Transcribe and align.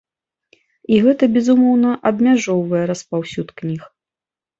І 0.93 1.01
гэта, 1.07 1.27
безумоўна, 1.35 1.91
абмяжоўвае 2.11 2.81
распаўсюд 2.93 3.47
кніг. 3.61 3.81